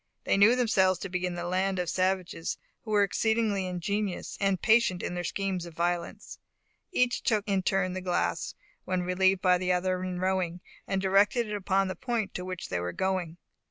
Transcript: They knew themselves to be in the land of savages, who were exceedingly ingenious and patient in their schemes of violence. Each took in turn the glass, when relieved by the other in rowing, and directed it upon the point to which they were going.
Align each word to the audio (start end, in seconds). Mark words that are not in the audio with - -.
They 0.23 0.35
knew 0.35 0.55
themselves 0.55 0.97
to 1.01 1.09
be 1.09 1.27
in 1.27 1.35
the 1.35 1.43
land 1.43 1.77
of 1.77 1.87
savages, 1.87 2.57
who 2.81 2.89
were 2.89 3.03
exceedingly 3.03 3.67
ingenious 3.67 4.35
and 4.41 4.59
patient 4.59 5.03
in 5.03 5.13
their 5.13 5.23
schemes 5.23 5.67
of 5.67 5.75
violence. 5.75 6.39
Each 6.91 7.21
took 7.21 7.47
in 7.47 7.61
turn 7.61 7.93
the 7.93 8.01
glass, 8.01 8.55
when 8.83 9.03
relieved 9.03 9.43
by 9.43 9.59
the 9.59 9.71
other 9.71 10.03
in 10.03 10.19
rowing, 10.19 10.61
and 10.87 11.03
directed 11.03 11.45
it 11.49 11.55
upon 11.55 11.87
the 11.87 11.95
point 11.95 12.33
to 12.33 12.43
which 12.43 12.69
they 12.69 12.79
were 12.79 12.93
going. 12.93 13.37